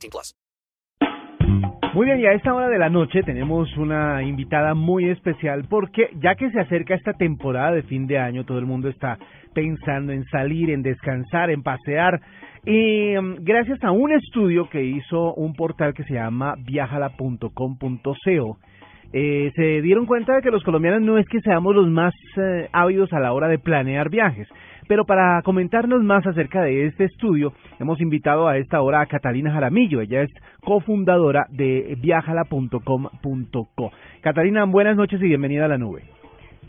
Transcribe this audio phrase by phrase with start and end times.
[0.00, 0.34] 18 plus.
[1.92, 6.10] Muy bien, y a esta hora de la noche tenemos una invitada muy especial porque
[6.22, 9.18] ya que se acerca esta temporada de fin de año, todo el mundo está
[9.52, 12.20] pensando en salir, en descansar, en pasear.
[12.64, 18.58] Y mm, gracias a un estudio que hizo un portal que se llama viajala.com.co,
[19.12, 22.68] eh, se dieron cuenta de que los colombianos no es que seamos los más eh,
[22.72, 24.46] ávidos a la hora de planear viajes.
[24.90, 29.52] Pero para comentarnos más acerca de este estudio, hemos invitado a esta hora a Catalina
[29.52, 30.00] Jaramillo.
[30.00, 30.30] Ella es
[30.62, 33.92] cofundadora de viajala.com.co.
[34.20, 36.02] Catalina, buenas noches y bienvenida a la nube.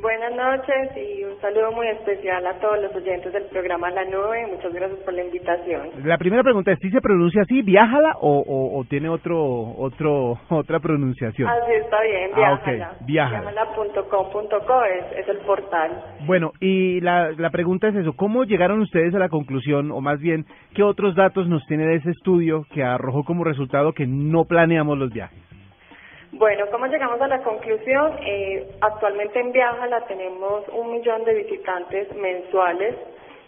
[0.00, 4.46] Buenas noches y un saludo muy especial a todos los oyentes del programa La Nube.
[4.46, 5.88] Muchas gracias por la invitación.
[6.04, 9.40] La primera pregunta es, ¿sí se pronuncia así, viajala o, o, o tiene otro,
[9.76, 11.48] otro, otra pronunciación?
[11.48, 12.92] Así está bien, Ah, ok, viajala.
[13.06, 13.40] viajala.
[13.50, 15.90] Viajala.com.co es, es el portal.
[16.26, 20.20] Bueno, y la, la pregunta es eso, ¿cómo llegaron ustedes a la conclusión, o más
[20.20, 24.44] bien, qué otros datos nos tiene de ese estudio que arrojó como resultado que no
[24.44, 25.47] planeamos los viajes?
[26.32, 28.18] Bueno, ¿cómo llegamos a la conclusión?
[28.20, 32.96] Eh, actualmente en Viajala tenemos un millón de visitantes mensuales.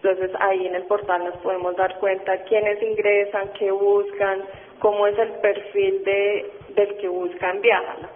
[0.03, 4.43] Entonces ahí en el portal nos podemos dar cuenta quiénes ingresan, qué buscan,
[4.79, 8.09] cómo es el perfil de, del que busca en Viajala.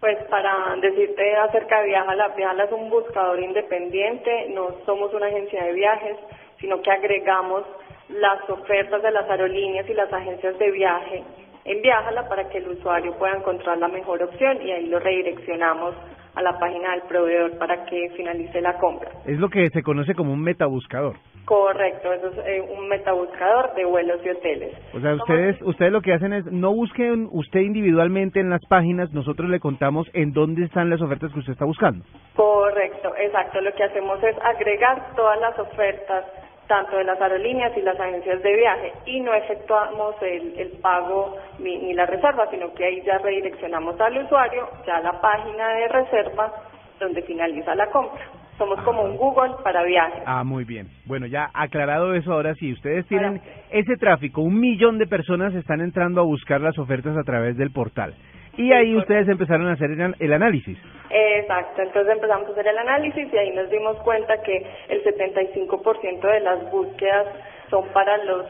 [0.00, 5.62] Pues para decirte acerca de Viajala, Viajala es un buscador independiente, no somos una agencia
[5.64, 6.16] de viajes,
[6.58, 7.64] sino que agregamos
[8.08, 11.22] las ofertas de las aerolíneas y las agencias de viaje
[11.68, 15.94] en Viajala para que el usuario pueda encontrar la mejor opción y ahí lo redireccionamos
[16.34, 19.10] a la página del proveedor para que finalice la compra.
[19.26, 21.16] Es lo que se conoce como un metabuscador.
[21.44, 24.76] Correcto, eso es eh, un metabuscador de vuelos y hoteles.
[24.94, 29.12] O sea, ustedes, ustedes lo que hacen es, no busquen usted individualmente en las páginas,
[29.12, 32.04] nosotros le contamos en dónde están las ofertas que usted está buscando.
[32.36, 33.60] Correcto, exacto.
[33.60, 36.24] Lo que hacemos es agregar todas las ofertas,
[36.68, 41.36] tanto de las aerolíneas y las agencias de viaje, y no efectuamos el, el pago
[41.58, 45.68] ni, ni la reserva, sino que ahí ya redireccionamos al usuario ya a la página
[45.70, 46.52] de reserva
[47.00, 48.20] donde finaliza la compra.
[48.58, 50.22] Somos como un Google para viajes.
[50.26, 50.88] Ah, muy bien.
[51.06, 53.40] Bueno, ya aclarado eso, ahora sí, ustedes tienen
[53.70, 57.70] ese tráfico, un millón de personas están entrando a buscar las ofertas a través del
[57.70, 58.14] portal.
[58.58, 60.76] Y ahí ustedes empezaron a hacer el, el análisis.
[61.10, 66.20] Exacto, entonces empezamos a hacer el análisis y ahí nos dimos cuenta que el 75%
[66.20, 67.26] de las búsquedas
[67.70, 68.46] son para los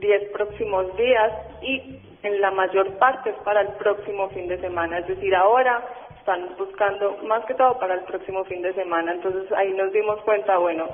[0.00, 1.32] 10 próximos días
[1.62, 5.82] y en la mayor parte es para el próximo fin de semana, es decir, ahora
[6.18, 10.20] están buscando más que todo para el próximo fin de semana, entonces ahí nos dimos
[10.22, 10.88] cuenta, bueno,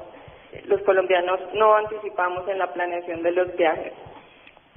[0.66, 3.92] los colombianos no anticipamos en la planeación de los viajes.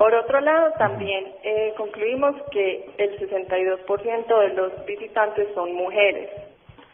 [0.03, 6.29] Por otro lado, también eh, concluimos que el 62% de los visitantes son mujeres.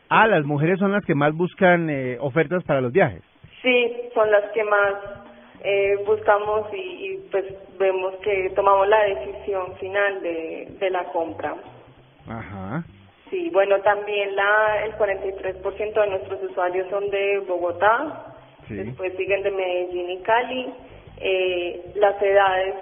[0.10, 3.24] Ah, las mujeres son las que más buscan eh, ofertas para los viajes.
[3.64, 4.94] Sí, son las que más
[5.64, 7.46] eh, buscamos y, y, pues
[7.80, 11.56] vemos que tomamos la decisión final de, de la compra.
[12.28, 12.84] Ajá.
[13.32, 18.36] Sí, bueno, también la, el 43% de nuestros usuarios son de Bogotá,
[18.68, 18.76] Sí.
[18.76, 20.72] después siguen de Medellín y Cali.
[21.22, 22.76] Eh, las edades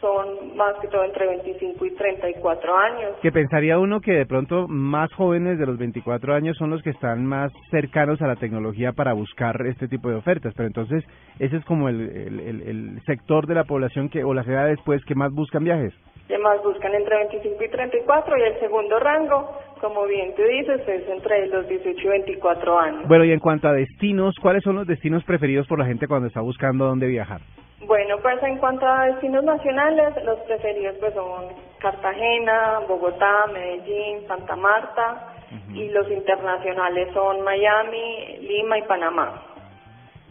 [0.00, 3.10] son más que todo entre 25 y 34 años.
[3.22, 6.90] Que pensaría uno que de pronto más jóvenes de los 24 años son los que
[6.90, 11.04] están más cercanos a la tecnología para buscar este tipo de ofertas, pero entonces
[11.38, 14.78] ese es como el, el, el- el sector de la población que o las edades
[14.84, 15.92] pues que más buscan viajes.
[16.28, 21.08] Además buscan entre 25 y 34 y el segundo rango, como bien tú dices, es
[21.08, 23.08] entre los 18 y 24 años.
[23.08, 26.28] Bueno, y en cuanto a destinos, ¿cuáles son los destinos preferidos por la gente cuando
[26.28, 27.40] está buscando dónde viajar?
[27.86, 31.46] Bueno, pues en cuanto a destinos nacionales, los preferidos pues son
[31.78, 35.34] Cartagena, Bogotá, Medellín, Santa Marta
[35.72, 39.42] y los internacionales son Miami, Lima y Panamá.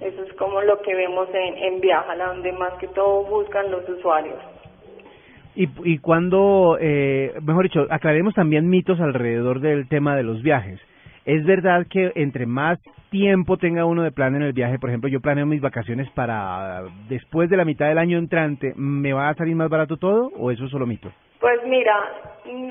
[0.01, 3.87] Eso es como lo que vemos en, en Viajala, donde más que todo buscan los
[3.89, 4.37] usuarios.
[5.55, 10.79] Y, y cuando, eh, mejor dicho, aclaremos también mitos alrededor del tema de los viajes.
[11.27, 12.79] ¿Es verdad que entre más
[13.11, 16.83] tiempo tenga uno de plan en el viaje, por ejemplo, yo planeo mis vacaciones para
[17.09, 20.51] después de la mitad del año entrante, ¿me va a salir más barato todo o
[20.51, 21.11] eso es solo mito?
[21.41, 21.93] Pues mira,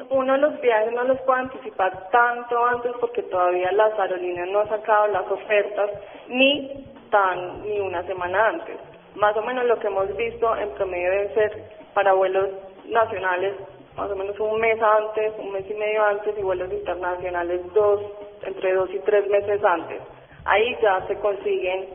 [0.09, 4.69] uno los viajes no los puede anticipar tanto antes porque todavía las aerolíneas no han
[4.71, 5.91] sacado las ofertas
[6.31, 8.77] ni tan ni una semana antes.
[9.17, 11.63] Más o menos lo que hemos visto en promedio deben ser
[11.93, 12.49] para vuelos
[12.89, 13.53] nacionales
[13.97, 18.01] más o menos un mes antes, un mes y medio antes y vuelos internacionales dos,
[18.47, 20.01] entre dos y tres meses antes.
[20.45, 21.87] Ahí ya se consiguen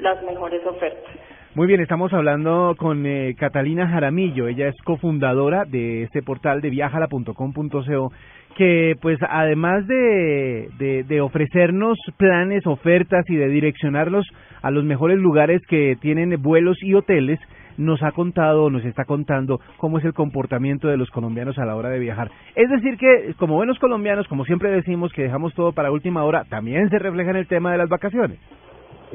[0.00, 1.14] las mejores ofertas.
[1.54, 6.70] Muy bien, estamos hablando con eh, Catalina Jaramillo, ella es cofundadora de este portal de
[6.70, 8.12] viajala.com.co
[8.56, 14.26] que pues además de, de, de, ofrecernos planes, ofertas y de direccionarlos
[14.62, 17.38] a los mejores lugares que tienen vuelos y hoteles,
[17.78, 21.76] nos ha contado, nos está contando cómo es el comportamiento de los colombianos a la
[21.76, 22.30] hora de viajar.
[22.54, 26.44] Es decir que como buenos colombianos, como siempre decimos que dejamos todo para última hora,
[26.44, 28.38] también se refleja en el tema de las vacaciones.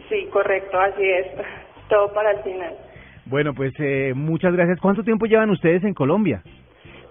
[0.10, 1.28] Sí, correcto, así es.
[1.90, 2.74] Todo para el final.
[3.25, 4.80] Bueno, pues eh, muchas gracias.
[4.80, 6.42] ¿Cuánto tiempo llevan ustedes en Colombia?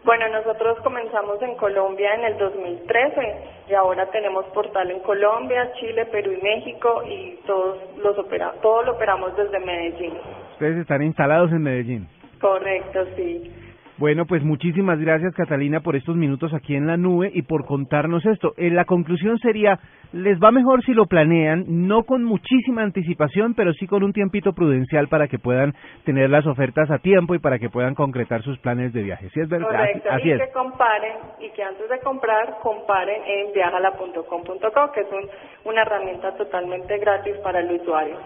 [0.05, 3.35] Bueno, nosotros comenzamos en Colombia en el 2013
[3.69, 8.83] y ahora tenemos portal en Colombia, Chile, Perú y México y todos los opera todo
[8.83, 10.15] lo operamos desde Medellín.
[10.61, 12.07] Ustedes están instalados en Medellín.
[12.39, 13.51] Correcto, sí.
[13.97, 18.27] Bueno, pues muchísimas gracias Catalina por estos minutos aquí en la nube y por contarnos
[18.27, 18.53] esto.
[18.59, 19.79] Eh, la conclusión sería,
[20.13, 24.53] les va mejor si lo planean, no con muchísima anticipación, pero sí con un tiempito
[24.53, 25.73] prudencial para que puedan
[26.05, 29.31] tener las ofertas a tiempo y para que puedan concretar sus planes de viaje.
[29.31, 29.67] ¿Sí es verdad?
[29.67, 30.43] Correcto, así, y es.
[30.43, 35.27] que comparen y que antes de comprar, comparen en viajala.com.co, que es un,
[35.65, 38.19] una herramienta totalmente gratis para el usuario.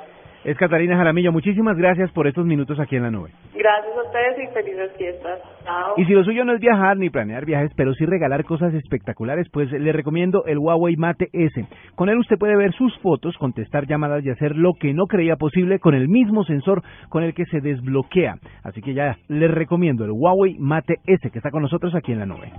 [0.45, 1.33] Es Catalina Jaramillo.
[1.33, 3.31] Muchísimas gracias por estos minutos aquí en la nube.
[3.55, 5.41] Gracias a ustedes y felices fiestas.
[5.65, 5.95] Chao.
[5.97, 9.49] Y si lo suyo no es viajar ni planear viajes, pero sí regalar cosas espectaculares,
[9.51, 11.67] pues le recomiendo el Huawei Mate S.
[11.95, 15.37] Con él usted puede ver sus fotos, contestar llamadas y hacer lo que no creía
[15.37, 18.35] posible con el mismo sensor con el que se desbloquea.
[18.65, 22.19] Así que ya le recomiendo el Huawei Mate S que está con nosotros aquí en
[22.19, 22.53] la nube.